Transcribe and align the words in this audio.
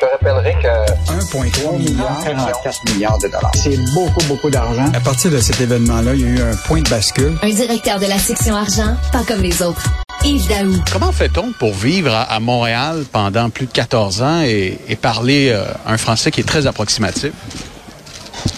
Je 0.00 0.06
te 0.06 0.10
rappellerai 0.12 0.54
que 0.62 1.12
1,3 1.12 1.76
milliard, 1.76 2.20
44 2.22 2.94
milliards 2.94 3.18
de 3.18 3.26
dollars. 3.26 3.50
c'est 3.56 3.76
beaucoup, 3.94 4.24
beaucoup 4.28 4.48
d'argent. 4.48 4.84
À 4.94 5.00
partir 5.00 5.30
de 5.32 5.38
cet 5.40 5.60
événement-là, 5.60 6.14
il 6.14 6.20
y 6.20 6.24
a 6.24 6.28
eu 6.28 6.40
un 6.40 6.54
point 6.54 6.82
de 6.82 6.88
bascule. 6.88 7.36
Un 7.42 7.48
directeur 7.50 7.98
de 7.98 8.06
la 8.06 8.18
section 8.18 8.54
argent, 8.54 8.94
pas 9.10 9.24
comme 9.26 9.42
les 9.42 9.60
autres. 9.60 9.82
Yves 10.24 10.46
Daou. 10.46 10.72
Comment 10.92 11.10
fait-on 11.10 11.50
pour 11.58 11.74
vivre 11.74 12.12
à, 12.14 12.22
à 12.22 12.38
Montréal 12.38 13.06
pendant 13.10 13.50
plus 13.50 13.66
de 13.66 13.72
14 13.72 14.22
ans 14.22 14.42
et, 14.42 14.78
et 14.88 14.94
parler 14.94 15.50
euh, 15.50 15.64
un 15.86 15.96
français 15.98 16.30
qui 16.30 16.40
est 16.42 16.48
très 16.48 16.68
approximatif? 16.68 17.32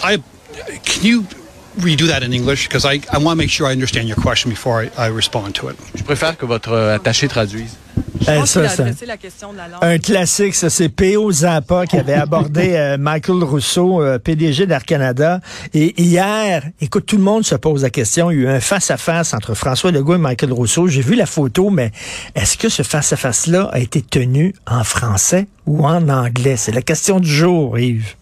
I 0.03 0.17
can 0.85 1.01
you 1.07 1.23
redo 1.81 2.05
that 2.07 2.23
in 2.23 2.33
English? 2.33 2.67
Because 2.67 2.85
I, 2.85 3.01
I 3.11 3.17
want 3.17 3.31
to 3.31 3.35
make 3.37 3.49
sure 3.49 3.67
I 3.67 3.73
understand 3.73 4.03
your 4.07 4.17
question 4.21 4.51
before 4.51 4.83
I, 4.83 4.91
I 4.95 5.09
respond 5.09 5.53
to 5.55 5.69
it. 5.71 5.75
Je 5.95 6.03
préfère 6.03 6.37
que 6.37 6.45
votre 6.45 6.73
euh, 6.73 6.95
attaché 6.95 7.27
traduise. 7.27 7.77
Je 8.21 8.25
pense 8.37 8.51
ça, 8.51 8.59
qu'il 8.61 8.69
a 8.69 8.75
ça- 8.75 8.83
adressé 8.83 9.05
la 9.05 9.17
question 9.17 9.51
de 9.51 9.57
la 9.57 9.67
langue. 9.67 9.79
Un 9.81 9.97
classique, 9.97 10.55
ça, 10.55 10.69
c'est 10.69 10.89
P.O. 10.89 11.31
Zappa 11.31 11.85
qui 11.85 11.97
avait 11.97 12.13
abordé 12.27 12.73
euh, 12.75 12.97
Michael 12.97 13.43
Rousseau, 13.43 14.01
euh, 14.01 14.19
PDG 14.19 14.65
d'Air 14.67 14.85
Canada. 14.85 15.39
Et 15.73 15.99
hier, 16.01 16.63
écoute, 16.79 17.05
tout 17.05 17.17
le 17.17 17.23
monde 17.23 17.43
se 17.45 17.55
pose 17.55 17.83
la 17.83 17.89
question. 17.89 18.31
Il 18.31 18.35
y 18.37 18.39
a 18.39 18.43
eu 18.43 18.47
un 18.55 18.59
face-à-face 18.59 19.33
entre 19.33 19.53
François 19.55 19.91
Legault 19.91 20.15
et 20.15 20.19
Michael 20.19 20.53
Rousseau. 20.53 20.87
J'ai 20.87 21.01
vu 21.01 21.15
la 21.15 21.25
photo, 21.25 21.69
mais 21.69 21.91
est-ce 22.35 22.57
que 22.57 22.69
ce 22.69 22.83
face-à-face-là 22.83 23.69
a 23.71 23.79
été 23.79 24.01
tenu 24.01 24.53
en 24.67 24.83
français 24.83 25.47
ou 25.65 25.85
en 25.85 26.07
anglais? 26.09 26.57
C'est 26.57 26.71
la 26.71 26.81
question 26.81 27.19
du 27.19 27.29
jour, 27.29 27.77
Yves. 27.79 28.15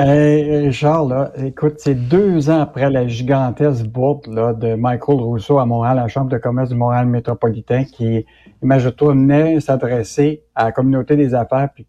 Euh, 0.00 0.72
Charles, 0.72 1.08
là, 1.08 1.32
écoute, 1.36 1.74
c'est 1.78 1.94
deux 1.94 2.50
ans 2.50 2.60
après 2.60 2.90
la 2.90 3.06
gigantesque 3.06 3.86
bourde 3.86 4.26
là, 4.26 4.52
de 4.52 4.74
Michael 4.74 5.20
Rousseau 5.20 5.60
à 5.60 5.66
Montréal, 5.66 5.96
la 5.96 6.08
Chambre 6.08 6.30
de 6.30 6.38
commerce 6.38 6.70
du 6.70 6.74
Montréal 6.74 7.06
métropolitain, 7.06 7.84
qui, 7.84 8.26
imagine-toi, 8.62 9.12
venait 9.12 9.60
s'adresser 9.60 10.42
à 10.56 10.64
la 10.64 10.72
communauté 10.72 11.16
des 11.16 11.34
affaires 11.34 11.68
puis 11.72 11.86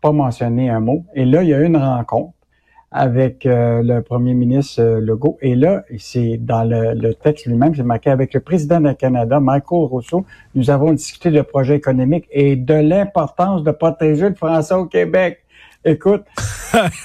pas 0.00 0.12
mentionner 0.12 0.70
un 0.70 0.80
mot. 0.80 1.04
Et 1.14 1.26
là, 1.26 1.42
il 1.42 1.50
y 1.50 1.54
a 1.54 1.60
eu 1.60 1.66
une 1.66 1.76
rencontre 1.76 2.32
avec 2.90 3.44
euh, 3.44 3.82
le 3.82 4.02
premier 4.02 4.34
ministre 4.34 4.80
euh, 4.80 5.00
Legault. 5.00 5.36
Et 5.42 5.54
là, 5.54 5.82
c'est 5.98 6.38
dans 6.38 6.64
le, 6.64 6.94
le 6.94 7.14
texte 7.14 7.46
lui-même, 7.46 7.74
c'est 7.74 7.82
marqué 7.82 8.10
avec 8.10 8.32
le 8.32 8.40
président 8.40 8.80
du 8.80 8.94
Canada, 8.94 9.40
Michael 9.40 9.84
Rousseau, 9.86 10.24
nous 10.54 10.70
avons 10.70 10.92
discuté 10.92 11.30
de 11.30 11.40
projets 11.40 11.76
économiques 11.76 12.28
et 12.30 12.56
de 12.56 12.74
l'importance 12.74 13.62
de 13.62 13.70
protéger 13.70 14.28
le 14.28 14.34
français 14.34 14.74
au 14.74 14.86
Québec. 14.86 15.41
Écoute, 15.84 16.24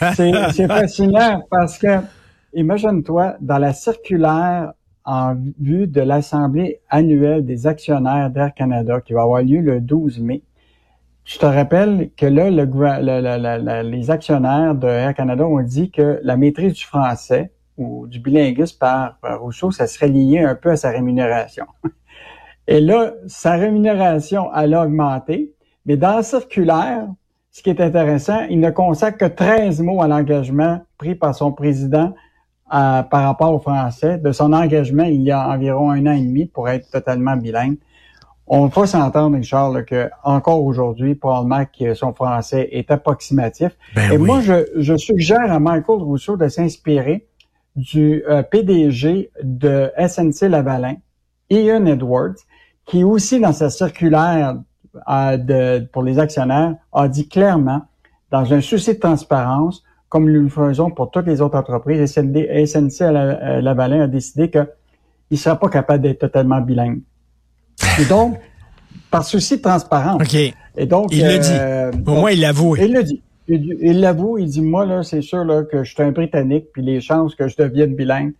c'est 0.06 0.32
c'est 0.52 0.68
fascinant 0.68 1.44
parce 1.50 1.78
que, 1.78 2.00
imagine-toi, 2.54 3.36
dans 3.42 3.58
la 3.58 3.74
circulaire 3.74 4.74
en 5.06 5.36
vue 5.60 5.88
de 5.88 6.02
l'Assemblée 6.02 6.82
annuelle 6.90 7.46
des 7.46 7.66
actionnaires 7.68 8.30
d'Air 8.30 8.54
Canada 8.54 9.02
qui 9.02 9.14
va 9.14 9.22
avoir 9.24 9.42
lieu 9.42 9.62
le 9.62 9.80
12 9.82 10.20
mai, 10.20 10.44
je 11.26 11.40
te 11.40 11.46
rappelle 11.46 12.12
que 12.16 12.26
là, 12.26 12.50
le, 12.50 12.66
le- 12.66 13.22
le- 13.22 13.22
le- 13.22 13.84
le- 13.84 13.90
les 13.90 14.12
actionnaires 14.12 14.76
de 14.76 14.88
Air 14.88 15.14
Canada 15.14 15.46
ont 15.46 15.62
dit 15.62 15.92
que 15.92 16.20
la 16.24 16.38
maîtrise 16.38 16.74
du 16.74 16.86
français 16.86 17.52
ou 17.78 18.08
du 18.08 18.20
bilinguisme 18.20 18.78
par, 18.80 19.18
par 19.20 19.42
Rousseau, 19.42 19.72
ça 19.72 19.88
serait 19.88 20.08
lié 20.10 20.40
un 20.40 20.56
peu 20.56 20.72
à 20.72 20.78
sa 20.78 20.90
rémunération. 20.92 21.66
Et 22.68 22.82
là, 22.82 23.14
sa 23.28 23.54
rémunération, 23.54 24.50
elle 24.56 24.74
a 24.74 24.84
augmenté, 24.86 25.54
mais 25.86 25.98
dans 25.98 26.18
la 26.18 26.24
circulaire, 26.24 27.08
ce 27.58 27.64
qui 27.64 27.72
est 27.72 27.82
intéressant, 27.82 28.42
il 28.52 28.60
ne 28.60 28.70
consacre 28.70 29.18
que 29.18 29.26
13 29.26 29.82
mots 29.82 30.04
à 30.04 30.08
l'engagement 30.08 30.80
pris 31.00 31.16
par 31.16 31.34
son 31.34 31.52
président 31.52 32.14
euh, 32.72 33.02
par 33.02 33.24
rapport 33.24 33.52
au 33.52 33.58
français, 33.58 34.20
de 34.20 34.32
son 34.32 34.54
engagement 34.54 35.06
il 35.06 35.24
y 35.24 35.32
a 35.32 35.50
environ 35.50 35.90
un 35.90 36.06
an 36.06 36.12
et 36.12 36.22
demi 36.22 36.46
pour 36.46 36.70
être 36.70 36.88
totalement 36.92 37.36
bilingue. 37.36 37.78
On 38.46 38.68
va 38.68 38.86
s'entendre, 38.86 39.38
Richard, 39.38 39.72
là, 39.72 39.82
que 39.82 40.08
encore 40.24 40.64
aujourd'hui, 40.64 41.16
probablement 41.16 41.66
que 41.66 41.96
son 41.96 42.14
français 42.14 42.70
est 42.74 42.92
approximatif. 42.92 43.72
Ben 43.96 44.12
et 44.12 44.18
oui. 44.18 44.28
moi, 44.28 44.40
je, 44.42 44.68
je 44.76 44.96
suggère 44.96 45.52
à 45.52 45.60
Michael 45.60 46.04
Rousseau 46.04 46.38
de 46.38 46.50
s'inspirer 46.50 47.26
du 47.76 48.24
euh, 48.30 48.44
PDG 48.44 49.32
de 49.42 49.92
SNC 49.98 50.48
Lavalin, 50.48 50.98
Ian 51.50 51.88
Edwards, 51.88 52.38
qui 52.86 53.04
aussi 53.04 53.40
dans 53.40 53.52
sa 53.52 53.72
circulaire 53.72 54.58
euh, 55.10 55.38
de, 55.38 55.86
pour 55.92 56.04
les 56.04 56.20
actionnaires 56.20 56.76
a 56.94 57.08
dit 57.08 57.28
clairement, 57.28 57.82
dans 58.32 58.54
un 58.54 58.62
souci 58.62 58.94
de 58.96 59.00
transparence, 59.00 59.84
comme 60.10 60.32
nous 60.32 60.42
le 60.44 60.50
faisons 60.50 60.90
pour 60.92 61.12
toutes 61.12 61.28
les 61.28 61.42
autres 61.42 61.58
entreprises, 61.58 62.12
SND, 62.14 62.66
SNC 62.66 63.02
euh, 63.02 63.62
Lavalin 63.62 64.02
a 64.02 64.08
décidé 64.08 64.50
qu'il 64.50 64.68
ne 65.32 65.38
sera 65.38 65.58
pas 65.58 65.70
capable 65.70 66.04
d'être 66.04 66.20
totalement 66.20 66.62
bilingue. 66.62 67.02
Et 68.00 68.06
donc, 68.06 68.38
par 69.12 69.24
souci 69.24 69.58
de 69.58 69.62
transparence. 69.62 70.22
OK. 70.22 70.36
Et 70.80 70.86
donc, 70.86 71.08
Il 71.12 71.26
le 71.26 71.40
dit. 71.40 71.50
euh, 71.54 71.92
Au 72.06 72.12
moins, 72.22 72.32
il 72.32 72.42
l'avoue. 72.42 72.76
il 72.76 72.94
le 72.94 73.04
dit. 73.04 73.22
Il 73.50 73.78
il 73.82 74.02
l'avoue, 74.02 74.38
il 74.38 74.48
dit, 74.50 74.62
moi, 74.62 74.86
là, 74.86 75.04
c'est 75.04 75.22
sûr 75.22 75.46
là, 75.46 75.64
que 75.64 75.84
je 75.86 75.94
suis 75.94 76.04
un 76.04 76.12
Britannique, 76.12 76.66
puis 76.74 76.82
les 76.82 77.00
chances 77.00 77.34
que 77.34 77.48
je 77.48 77.56
devienne 77.56 77.96
bilingue. 77.96 78.34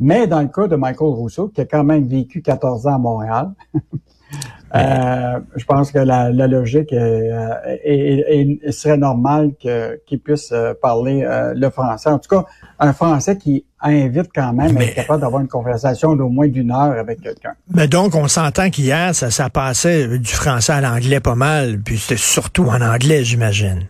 Mais 0.00 0.26
dans 0.26 0.40
le 0.40 0.48
cas 0.48 0.66
de 0.66 0.76
Michael 0.76 1.08
Rousseau, 1.08 1.48
qui 1.48 1.60
a 1.60 1.66
quand 1.66 1.84
même 1.84 2.06
vécu 2.06 2.40
14 2.42 2.86
ans 2.86 2.94
à 2.94 2.98
Montréal, 2.98 3.50
euh, 4.74 5.38
je 5.56 5.64
pense 5.64 5.92
que 5.92 5.98
la, 5.98 6.30
la 6.30 6.46
logique 6.46 6.92
est, 6.92 6.96
euh, 6.96 7.48
est- 7.84 8.58
est- 8.64 8.72
serait 8.72 8.96
normale 8.96 9.50
que- 9.62 10.00
qu'il 10.06 10.18
puisse 10.20 10.50
euh, 10.52 10.74
parler 10.80 11.22
euh, 11.24 11.52
le 11.54 11.70
français. 11.70 12.08
En 12.10 12.18
tout 12.18 12.28
cas, 12.28 12.44
un 12.80 12.92
français 12.92 13.38
qui 13.38 13.64
invite 13.80 14.30
quand 14.34 14.52
même 14.52 14.76
à 14.76 14.80
Mais- 14.80 14.86
être 14.88 14.94
capable 14.94 15.20
d'avoir 15.20 15.42
une 15.42 15.48
conversation 15.48 16.16
d'au 16.16 16.28
moins 16.28 16.48
d'une 16.48 16.70
heure 16.70 16.98
avec 16.98 17.20
quelqu'un. 17.20 17.52
Mais 17.72 17.86
donc, 17.86 18.14
on 18.14 18.26
s'entend 18.28 18.70
qu'hier, 18.70 19.14
ça, 19.14 19.30
ça 19.30 19.50
passait 19.50 20.18
du 20.18 20.32
français 20.32 20.72
à 20.72 20.80
l'anglais 20.80 21.20
pas 21.20 21.34
mal, 21.34 21.78
puis 21.84 21.98
c'était 21.98 22.16
surtout 22.20 22.64
en 22.64 22.80
anglais, 22.80 23.22
j'imagine. 23.24 23.82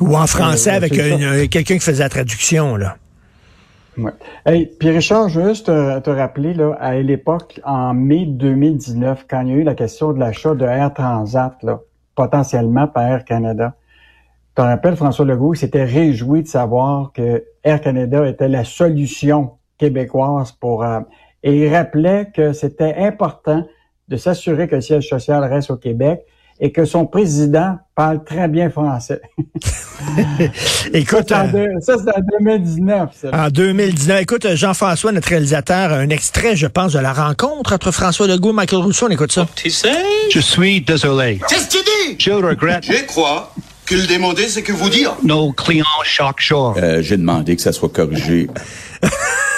Ou 0.00 0.16
en 0.16 0.26
français 0.26 0.72
Euh, 0.72 0.76
avec 0.76 0.98
euh, 0.98 1.46
quelqu'un 1.48 1.74
qui 1.74 1.80
faisait 1.80 2.02
la 2.02 2.08
traduction, 2.08 2.76
là. 2.76 2.96
Ouais. 3.96 4.12
Hey, 4.44 4.66
puis 4.78 4.90
Richard, 4.90 5.28
juste 5.28 5.66
te, 5.66 5.98
te 6.00 6.10
rappeler, 6.10 6.54
là, 6.54 6.76
à 6.80 6.94
l'époque, 6.96 7.60
en 7.64 7.94
mai 7.94 8.26
2019, 8.26 9.26
quand 9.28 9.42
il 9.42 9.48
y 9.48 9.52
a 9.52 9.54
eu 9.54 9.62
la 9.62 9.74
question 9.74 10.12
de 10.12 10.18
l'achat 10.18 10.54
de 10.54 10.64
Air 10.64 10.92
Transat, 10.92 11.56
là, 11.62 11.80
potentiellement 12.14 12.88
par 12.88 13.04
Air 13.04 13.24
Canada, 13.24 13.74
tu 14.48 14.54
te 14.56 14.62
rappelles, 14.62 14.96
François 14.96 15.24
Legault, 15.24 15.54
s'était 15.54 15.84
réjoui 15.84 16.42
de 16.42 16.48
savoir 16.48 17.12
que 17.12 17.44
Air 17.62 17.80
Canada 17.80 18.26
était 18.26 18.48
la 18.48 18.64
solution 18.64 19.52
québécoise 19.78 20.52
pour... 20.52 20.84
euh, 20.84 21.00
et 21.42 21.66
il 21.66 21.74
rappelait 21.74 22.30
que 22.34 22.52
c'était 22.52 22.94
important 22.96 23.66
de 24.08 24.16
s'assurer 24.16 24.66
que 24.68 24.76
le 24.76 24.80
siège 24.80 25.08
social 25.08 25.44
reste 25.44 25.70
au 25.70 25.76
Québec 25.76 26.24
et 26.58 26.72
que 26.72 26.84
son 26.84 27.06
président 27.06 27.78
parle 27.94 28.24
très 28.24 28.48
bien 28.48 28.70
français. 28.70 29.20
Écoute, 30.92 31.28
Ça, 31.28 31.46
c'est 31.50 31.56
en 31.56 31.58
euh, 31.58 32.12
en 32.16 32.38
2019. 32.40 33.08
ça. 33.20 33.28
en 33.32 33.48
2019, 33.48 34.22
écoute, 34.22 34.46
Jean-François, 34.54 35.12
notre 35.12 35.28
réalisateur, 35.28 35.92
a 35.92 35.96
un 35.96 36.10
extrait, 36.10 36.56
je 36.56 36.66
pense, 36.66 36.92
de 36.92 36.98
la 36.98 37.12
rencontre 37.12 37.72
entre 37.72 37.90
François 37.90 38.26
Legault 38.26 38.50
et 38.50 38.54
Michael 38.54 38.80
Rousseau. 38.82 39.06
On 39.06 39.10
écoute 39.10 39.32
ça. 39.32 39.46
Je 40.30 40.40
suis 40.40 40.80
désolé. 40.80 41.40
Qu'est-ce 41.48 41.66
que 41.66 41.72
tu 41.72 41.84
dis? 42.08 42.16
Je 42.18 42.30
regrette 42.30 42.84
Je 42.84 43.04
crois 43.06 43.52
que 43.86 43.94
le 43.94 44.06
demander, 44.06 44.48
c'est 44.48 44.62
que 44.62 44.72
vous 44.72 44.88
dire. 44.88 45.14
nos 45.22 45.52
clients 45.52 45.84
chaque 46.04 46.40
jour. 46.40 46.74
Euh, 46.78 47.02
J'ai 47.02 47.16
demandé 47.16 47.56
que 47.56 47.62
ça 47.62 47.72
soit 47.72 47.90
corrigé. 47.90 48.48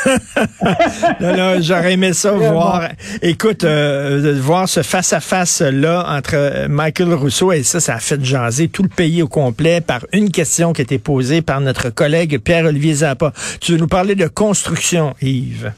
J'aurais 1.60 1.94
aimé 1.94 2.12
ça 2.12 2.32
voir. 2.32 2.88
Écoute, 3.22 3.64
euh, 3.64 4.36
voir 4.40 4.68
ce 4.68 4.82
face-à-face-là 4.82 6.06
entre 6.08 6.66
Michael 6.68 7.14
Rousseau 7.14 7.52
et 7.52 7.62
ça, 7.62 7.80
ça 7.80 7.94
a 7.94 7.98
fait 7.98 8.22
jaser 8.22 8.68
tout 8.68 8.82
le 8.82 8.88
pays 8.88 9.22
au 9.22 9.28
complet 9.28 9.80
par 9.80 10.06
une 10.12 10.30
question 10.30 10.72
qui 10.72 10.82
a 10.82 10.84
été 10.84 10.98
posée 10.98 11.42
par 11.42 11.60
notre 11.60 11.90
collègue 11.90 12.38
Pierre-Olivier 12.38 12.94
Zappa. 12.94 13.32
Tu 13.60 13.72
veux 13.72 13.78
nous 13.78 13.88
parler 13.88 14.14
de 14.14 14.26
construction, 14.26 15.14
Yves? 15.20 15.72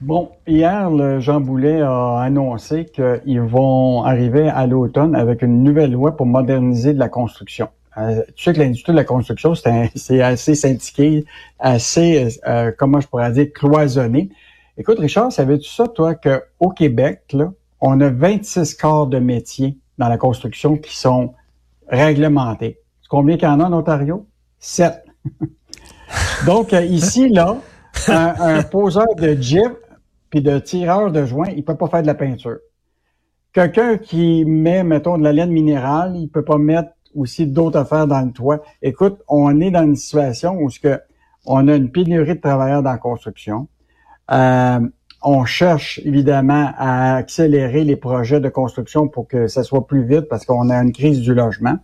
Bon, 0.00 0.30
hier, 0.46 0.90
le 0.90 1.18
Jean 1.18 1.40
Boulet 1.40 1.80
a 1.80 2.20
annoncé 2.20 2.84
qu'ils 2.84 3.40
vont 3.40 4.04
arriver 4.04 4.48
à 4.48 4.66
l'automne 4.66 5.16
avec 5.16 5.42
une 5.42 5.64
nouvelle 5.64 5.90
loi 5.90 6.16
pour 6.16 6.24
moderniser 6.24 6.94
de 6.94 7.00
la 7.00 7.08
construction. 7.08 7.68
Euh, 7.98 8.22
tu 8.36 8.44
sais 8.44 8.52
que 8.52 8.58
l'industrie 8.58 8.92
de 8.92 8.96
la 8.96 9.04
construction, 9.04 9.54
c'est 9.54 10.22
assez 10.22 10.54
syndiqué, 10.54 11.24
assez, 11.58 12.38
euh, 12.46 12.70
comment 12.76 13.00
je 13.00 13.08
pourrais 13.08 13.32
dire, 13.32 13.52
cloisonné. 13.52 14.30
Écoute, 14.76 14.98
Richard, 14.98 15.32
savais-tu 15.32 15.68
ça, 15.68 15.88
toi, 15.88 16.14
qu'au 16.14 16.70
Québec, 16.70 17.22
là, 17.32 17.52
on 17.80 18.00
a 18.00 18.08
26 18.08 18.74
corps 18.74 19.06
de 19.06 19.18
métiers 19.18 19.76
dans 19.98 20.08
la 20.08 20.16
construction 20.16 20.76
qui 20.76 20.96
sont 20.96 21.34
réglementés. 21.88 22.78
Combien 23.08 23.36
qu'il 23.36 23.48
y 23.48 23.50
en 23.50 23.60
a 23.60 23.64
en 23.64 23.72
Ontario? 23.72 24.26
Sept. 24.60 25.04
Donc, 26.46 26.72
euh, 26.72 26.84
ici, 26.84 27.28
là, 27.28 27.56
un, 28.06 28.34
un 28.38 28.62
poseur 28.62 29.14
de 29.16 29.34
Jeep 29.40 29.72
puis 30.30 30.42
de 30.42 30.58
tireur 30.58 31.10
de 31.10 31.24
joint, 31.24 31.48
il 31.56 31.64
peut 31.64 31.76
pas 31.76 31.88
faire 31.88 32.02
de 32.02 32.06
la 32.06 32.14
peinture. 32.14 32.58
Quelqu'un 33.52 33.96
qui 33.96 34.44
met, 34.44 34.84
mettons, 34.84 35.18
de 35.18 35.24
la 35.24 35.32
laine 35.32 35.50
minérale, 35.50 36.14
il 36.16 36.28
peut 36.28 36.44
pas 36.44 36.58
mettre 36.58 36.90
aussi 37.14 37.46
d'autres 37.46 37.78
affaires 37.78 38.06
dans 38.06 38.20
le 38.20 38.32
toit. 38.32 38.62
Écoute, 38.82 39.18
on 39.28 39.60
est 39.60 39.70
dans 39.70 39.84
une 39.84 39.96
situation 39.96 40.56
où 40.56 40.70
ce 40.70 40.80
que 40.80 41.00
on 41.46 41.66
a 41.68 41.74
une 41.74 41.90
pénurie 41.90 42.34
de 42.34 42.40
travailleurs 42.40 42.82
dans 42.82 42.92
la 42.92 42.98
construction. 42.98 43.68
Euh, 44.30 44.80
on 45.22 45.44
cherche 45.44 46.00
évidemment 46.04 46.72
à 46.76 47.16
accélérer 47.16 47.84
les 47.84 47.96
projets 47.96 48.40
de 48.40 48.48
construction 48.48 49.08
pour 49.08 49.26
que 49.26 49.48
ça 49.48 49.64
soit 49.64 49.86
plus 49.86 50.04
vite 50.04 50.28
parce 50.28 50.44
qu'on 50.44 50.68
a 50.70 50.76
une 50.76 50.92
crise 50.92 51.20
du 51.20 51.34
logement. 51.34 51.78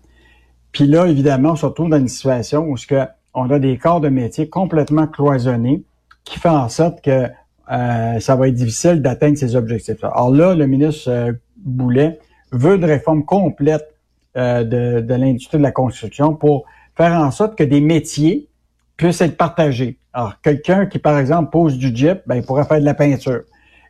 Puis 0.73 0.87
là, 0.87 1.07
évidemment, 1.07 1.53
on 1.53 1.57
se 1.57 1.67
retrouve 1.67 1.89
dans 1.89 1.99
une 1.99 2.09
situation 2.09 2.67
où 2.69 2.77
ce 2.77 2.87
que 2.87 3.03
on 3.33 3.51
a 3.51 3.59
des 3.59 3.79
corps 3.79 4.01
de 4.01 4.09
métier 4.09 4.49
complètement 4.49 5.09
cloisonnés 5.09 5.83
qui 6.25 6.39
fait 6.39 6.49
en 6.49 6.69
sorte 6.69 7.01
que 7.01 7.29
euh, 7.71 8.21
ça 8.21 8.37
va 8.37 8.49
être 8.49 8.55
difficile 8.55 9.03
d'atteindre 9.03 9.37
ces 9.37 9.57
objectifs-là. 9.57 10.09
Alors 10.15 10.31
là, 10.31 10.55
le 10.55 10.67
ministre 10.67 11.11
euh, 11.11 11.33
Boulet 11.57 12.21
veut 12.53 12.77
une 12.77 12.85
réforme 12.85 13.25
complète 13.25 13.94
euh, 14.37 14.65
de, 14.65 15.01
de 15.01 15.15
l'industrie 15.15 15.59
de 15.59 15.63
la 15.63 15.71
construction 15.73 16.35
pour 16.35 16.65
faire 16.97 17.13
en 17.13 17.31
sorte 17.31 17.57
que 17.57 17.65
des 17.65 17.81
métiers 17.81 18.49
puissent 18.97 19.21
être 19.21 19.37
partagés. 19.37 19.99
Alors, 20.13 20.41
quelqu'un 20.43 20.87
qui, 20.87 20.99
par 20.99 21.19
exemple, 21.19 21.51
pose 21.51 21.77
du 21.79 21.95
Jeep, 21.95 22.23
ben, 22.27 22.37
il 22.37 22.43
pourrait 22.45 22.65
faire 22.65 22.79
de 22.81 22.85
la 22.85 22.95
peinture. 22.95 23.43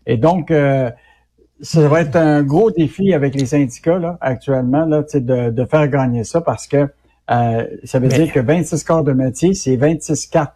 Et 0.06 0.16
donc, 0.16 0.50
euh, 0.50 0.90
ça 1.60 1.86
va 1.88 2.00
être 2.00 2.16
un 2.16 2.42
gros 2.42 2.70
défi 2.70 3.12
avec 3.14 3.34
les 3.34 3.46
syndicats 3.46 3.98
là, 3.98 4.18
actuellement 4.20 4.84
là, 4.86 5.02
de, 5.14 5.50
de 5.50 5.64
faire 5.66 5.88
gagner 5.88 6.24
ça 6.24 6.40
parce 6.40 6.66
que 6.66 6.88
euh, 7.30 7.66
ça 7.84 7.98
veut 7.98 8.08
Mais- 8.08 8.14
dire 8.24 8.32
que 8.32 8.40
26 8.40 8.84
corps 8.84 9.04
de 9.04 9.12
métier, 9.12 9.54
c'est 9.54 9.76
26 9.76 10.26
cartes. 10.26 10.54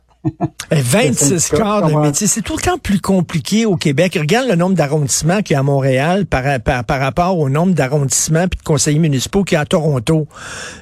Eh, 0.70 0.80
26 0.80 1.38
syndicat, 1.38 1.56
corps 1.64 1.88
de 1.88 1.94
métier. 2.06 2.26
C'est 2.26 2.42
tout 2.42 2.56
le 2.56 2.62
temps 2.62 2.76
plus 2.78 3.00
compliqué 3.00 3.64
au 3.66 3.76
Québec. 3.76 4.16
Regarde 4.20 4.48
le 4.48 4.56
nombre 4.56 4.74
d'arrondissements 4.74 5.42
qu'il 5.42 5.54
y 5.54 5.56
a 5.56 5.60
à 5.60 5.62
Montréal 5.62 6.26
par, 6.26 6.60
par, 6.60 6.84
par 6.84 7.00
rapport 7.00 7.38
au 7.38 7.48
nombre 7.48 7.72
d'arrondissements 7.74 8.48
puis 8.48 8.58
de 8.58 8.64
conseillers 8.64 8.98
municipaux 8.98 9.44
qu'il 9.44 9.54
y 9.54 9.58
a 9.58 9.60
à 9.62 9.64
Toronto. 9.66 10.26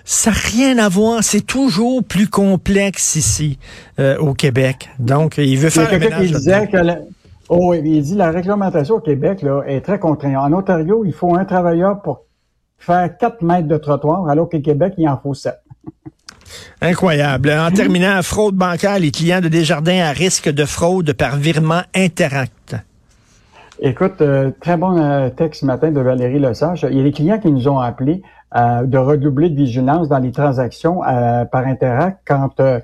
Ça 0.04 0.30
n'a 0.30 0.36
rien 0.36 0.78
à 0.78 0.88
voir. 0.88 1.22
C'est 1.22 1.42
toujours 1.46 2.02
plus 2.02 2.28
complexe 2.28 3.14
ici, 3.16 3.58
euh, 4.00 4.16
au 4.18 4.34
Québec. 4.34 4.88
Donc, 4.98 5.38
il 5.38 5.56
veut 5.58 5.68
Il 5.68 5.76
y 5.76 5.80
a 5.80 5.86
faire 5.86 5.92
le 5.92 5.98
quelqu'un 5.98 6.16
qui 6.16 6.22
ménage 6.24 6.32
disait 6.38 6.50
là-dedans. 6.50 6.70
que 6.72 6.76
la- 6.84 6.98
oh, 7.50 7.74
il 7.74 8.02
dit 8.02 8.14
la 8.16 8.30
réglementation 8.30 8.96
au 8.96 9.00
Québec 9.00 9.42
là, 9.42 9.62
est 9.66 9.82
très 9.82 9.98
contraignante. 9.98 10.52
En 10.52 10.58
Ontario, 10.58 11.04
il 11.04 11.12
faut 11.12 11.34
un 11.36 11.44
travailleur 11.44 12.00
pour 12.02 12.22
faire 12.78 13.16
4 13.16 13.42
mètres 13.42 13.68
de 13.68 13.76
trottoir, 13.76 14.28
alors 14.28 14.48
qu'au 14.48 14.60
Québec, 14.60 14.94
il 14.98 15.08
en 15.08 15.18
faut 15.18 15.34
7. 15.34 15.54
Incroyable. 16.80 17.50
En 17.50 17.70
terminant, 17.70 18.22
fraude 18.22 18.54
bancaire, 18.54 18.98
les 18.98 19.10
clients 19.10 19.40
de 19.40 19.48
Desjardins 19.48 20.04
à 20.04 20.12
risque 20.12 20.50
de 20.50 20.64
fraude 20.64 21.12
par 21.12 21.36
virement 21.36 21.82
Interact. 21.94 22.76
Écoute, 23.80 24.22
euh, 24.22 24.50
très 24.60 24.78
bon 24.78 24.98
euh, 24.98 25.28
texte 25.28 25.60
ce 25.60 25.66
matin 25.66 25.90
de 25.90 26.00
Valérie 26.00 26.38
Lesage. 26.38 26.86
Il 26.90 26.96
y 26.96 27.00
a 27.00 27.04
des 27.04 27.12
clients 27.12 27.38
qui 27.38 27.50
nous 27.50 27.68
ont 27.68 27.78
appelés 27.78 28.22
euh, 28.56 28.84
de 28.84 28.96
redoubler 28.96 29.50
de 29.50 29.56
vigilance 29.56 30.08
dans 30.08 30.18
les 30.18 30.32
transactions 30.32 31.04
euh, 31.04 31.44
par 31.44 31.66
Interact 31.66 32.20
quand 32.26 32.58
euh, 32.60 32.80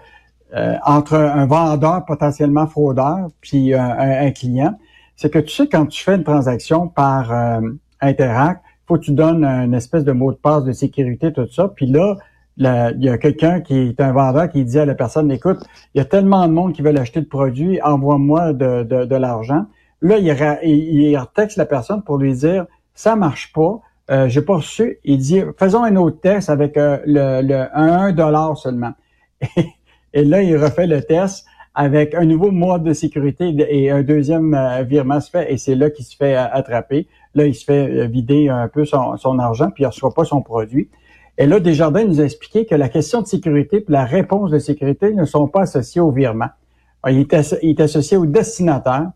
euh, 0.54 0.74
entre 0.84 1.14
un 1.14 1.46
vendeur 1.46 2.04
potentiellement 2.04 2.66
fraudeur 2.66 3.28
puis 3.40 3.72
un, 3.72 3.96
un 3.98 4.30
client. 4.32 4.74
C'est 5.16 5.30
que 5.30 5.38
tu 5.38 5.54
sais 5.54 5.68
quand 5.68 5.86
tu 5.86 6.02
fais 6.04 6.16
une 6.16 6.24
transaction 6.24 6.88
par 6.88 7.32
Interact, 8.00 8.60
faut 8.86 8.96
que 8.96 9.04
tu 9.04 9.12
donnes 9.12 9.44
une 9.44 9.72
espèce 9.72 10.04
de 10.04 10.12
mot 10.12 10.32
de 10.32 10.36
passe 10.36 10.64
de 10.64 10.72
sécurité 10.72 11.32
tout 11.32 11.46
ça. 11.50 11.68
Puis 11.74 11.86
là, 11.86 12.16
il 12.58 12.96
y 12.98 13.08
a 13.08 13.18
quelqu'un 13.18 13.60
qui 13.60 13.78
est 13.78 14.00
un 14.00 14.12
vendeur 14.12 14.48
qui 14.50 14.64
dit 14.64 14.78
à 14.78 14.84
la 14.84 14.94
personne, 14.94 15.30
écoute, 15.30 15.58
il 15.94 15.98
y 15.98 16.00
a 16.00 16.04
tellement 16.04 16.46
de 16.46 16.52
monde 16.52 16.72
qui 16.72 16.82
veut 16.82 16.96
acheter 16.98 17.20
le 17.20 17.26
produit, 17.26 17.80
envoie-moi 17.82 18.52
de, 18.52 18.82
de, 18.82 19.04
de 19.04 19.16
l'argent. 19.16 19.66
Là, 20.02 20.18
il, 20.18 20.26
il, 20.68 21.02
il 21.02 21.16
retexte 21.16 21.56
la 21.56 21.66
personne 21.66 22.02
pour 22.02 22.18
lui 22.18 22.34
dire 22.34 22.66
ça 22.94 23.16
marche 23.16 23.52
pas, 23.52 23.80
euh, 24.10 24.28
j'ai 24.28 24.42
pas 24.42 24.56
reçu. 24.56 24.98
Il 25.04 25.18
dit 25.18 25.42
faisons 25.58 25.82
un 25.82 25.96
autre 25.96 26.20
test 26.20 26.50
avec 26.50 26.76
euh, 26.76 26.98
le, 27.06 27.66
un 27.72 28.12
dollar 28.12 28.56
seulement. 28.56 28.92
Et 30.14 30.24
là, 30.24 30.42
il 30.42 30.56
refait 30.56 30.86
le 30.86 31.02
test 31.02 31.46
avec 31.74 32.14
un 32.14 32.26
nouveau 32.26 32.50
mode 32.50 32.82
de 32.84 32.92
sécurité 32.92 33.54
et 33.70 33.90
un 33.90 34.02
deuxième 34.02 34.52
euh, 34.52 34.82
virement 34.82 35.20
se 35.20 35.30
fait 35.30 35.50
et 35.50 35.56
c'est 35.56 35.74
là 35.74 35.88
qu'il 35.88 36.04
se 36.04 36.14
fait 36.14 36.36
euh, 36.36 36.46
attraper. 36.52 37.08
Là, 37.34 37.46
il 37.46 37.54
se 37.54 37.64
fait 37.64 38.06
vider 38.08 38.50
un 38.50 38.68
peu 38.68 38.84
son, 38.84 39.16
son 39.16 39.38
argent 39.38 39.70
puis 39.70 39.84
il 39.84 39.86
reçoit 39.86 40.12
pas 40.12 40.24
son 40.24 40.42
produit. 40.42 40.90
Et 41.38 41.46
là, 41.46 41.60
Desjardins 41.60 42.04
nous 42.04 42.20
a 42.20 42.24
expliqué 42.24 42.66
que 42.66 42.74
la 42.74 42.88
question 42.88 43.22
de 43.22 43.26
sécurité 43.26 43.78
et 43.78 43.84
la 43.88 44.04
réponse 44.04 44.50
de 44.50 44.58
sécurité 44.58 45.14
ne 45.14 45.24
sont 45.24 45.48
pas 45.48 45.62
associées 45.62 46.00
au 46.00 46.10
virement. 46.10 46.48
Il 47.08 47.18
est, 47.18 47.32
asso- 47.34 47.58
il 47.62 47.70
est 47.70 47.80
associé 47.80 48.16
au 48.16 48.26
destinataire. 48.26 49.10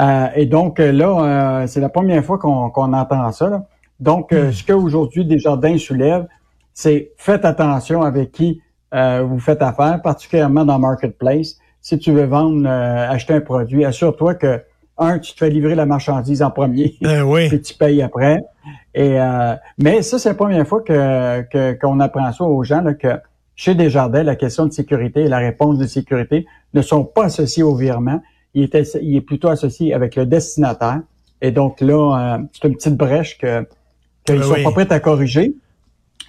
Euh, 0.00 0.26
et 0.36 0.46
donc 0.46 0.78
euh, 0.78 0.92
là, 0.92 1.62
euh, 1.62 1.66
c'est 1.66 1.80
la 1.80 1.88
première 1.88 2.24
fois 2.24 2.38
qu'on 2.38 2.92
entend 2.92 3.32
ça. 3.32 3.50
là. 3.50 3.66
Donc, 3.98 4.32
euh, 4.32 4.52
ce 4.52 4.64
qu'aujourd'hui 4.64 5.24
Desjardins 5.24 5.76
soulève, 5.76 6.26
c'est 6.72 7.10
faites 7.16 7.44
attention 7.44 8.02
avec 8.02 8.30
qui 8.30 8.60
euh, 8.94 9.24
vous 9.28 9.40
faites 9.40 9.60
affaire, 9.60 10.00
particulièrement 10.00 10.64
dans 10.64 10.78
Marketplace. 10.78 11.56
Si 11.80 11.98
tu 11.98 12.12
veux 12.12 12.24
vendre, 12.24 12.66
euh, 12.68 13.10
acheter 13.10 13.34
un 13.34 13.40
produit, 13.40 13.84
assure-toi 13.84 14.36
que, 14.36 14.62
un, 14.98 15.18
tu 15.18 15.32
te 15.32 15.38
fais 15.38 15.50
livrer 15.50 15.74
la 15.74 15.86
marchandise 15.86 16.42
en 16.42 16.50
premier, 16.50 16.96
Ben 17.02 17.22
oui. 17.22 17.48
puis 17.48 17.60
tu 17.60 17.74
payes 17.74 18.02
après. 18.02 18.40
Et 18.94 19.20
euh, 19.20 19.54
mais 19.78 20.02
ça, 20.02 20.18
c'est 20.18 20.28
la 20.28 20.34
première 20.34 20.66
fois 20.66 20.82
que 20.82 21.72
qu'on 21.80 22.00
apprend 22.00 22.32
ça 22.32 22.44
aux 22.44 22.64
gens 22.64 22.80
là, 22.80 22.94
que 22.94 23.18
chez 23.54 23.74
Desjardins, 23.74 24.22
la 24.22 24.36
question 24.36 24.66
de 24.66 24.72
sécurité 24.72 25.22
et 25.22 25.28
la 25.28 25.38
réponse 25.38 25.78
de 25.78 25.86
sécurité 25.86 26.46
ne 26.74 26.82
sont 26.82 27.04
pas 27.04 27.24
associées 27.24 27.64
au 27.64 27.74
virement. 27.74 28.22
Il 28.54 28.64
est, 28.64 28.98
il 29.02 29.16
est 29.16 29.20
plutôt 29.20 29.48
associé 29.48 29.92
avec 29.94 30.16
le 30.16 30.26
destinataire. 30.26 31.00
Et 31.42 31.50
donc 31.50 31.80
là, 31.80 32.36
euh, 32.36 32.38
c'est 32.52 32.68
une 32.68 32.74
petite 32.74 32.96
brèche 32.96 33.36
que 33.38 33.66
qu'ils 34.24 34.36
Ben 34.36 34.42
sont 34.42 34.54
oui. 34.54 34.62
pas 34.62 34.72
prêts 34.72 34.92
à 34.92 35.00
corriger. 35.00 35.54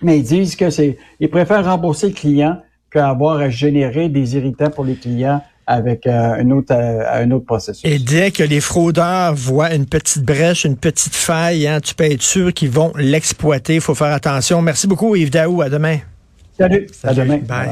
Mais 0.02 0.18
ils 0.18 0.24
disent 0.24 0.56
que 0.56 0.70
c'est, 0.70 0.98
ils 1.20 1.30
préfèrent 1.30 1.66
rembourser 1.66 2.08
le 2.08 2.14
client 2.14 2.58
qu'avoir 2.92 3.38
à 3.38 3.50
générer 3.50 4.10
des 4.10 4.36
irritants 4.36 4.70
pour 4.70 4.84
les 4.84 4.96
clients 4.96 5.42
avec 5.70 6.08
euh, 6.08 6.34
un 6.34 6.50
autre 6.50 6.74
euh, 6.74 7.24
un 7.24 7.30
autre 7.30 7.46
processus. 7.46 7.86
Et 7.86 8.00
dès 8.00 8.32
que 8.32 8.42
les 8.42 8.60
fraudeurs 8.60 9.36
voient 9.36 9.72
une 9.72 9.86
petite 9.86 10.24
brèche, 10.24 10.66
une 10.66 10.76
petite 10.76 11.14
faille, 11.14 11.68
hein, 11.68 11.80
tu 11.80 11.94
peux 11.94 12.06
être 12.06 12.24
sûr 12.24 12.52
qu'ils 12.52 12.72
vont 12.72 12.92
l'exploiter. 12.98 13.76
Il 13.76 13.82
faut 13.82 13.94
faire 13.94 14.12
attention. 14.12 14.64
Merci 14.64 14.88
beaucoup, 14.88 15.16
Yves 15.16 15.30
Daou. 15.30 15.62
À 15.62 15.70
demain. 15.70 16.00
Salut, 16.58 16.88
à 17.04 17.14
demain. 17.14 17.38
Bye. 17.38 17.70